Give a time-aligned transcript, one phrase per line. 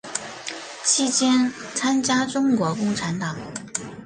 [0.83, 3.37] 期间参加中国共产党。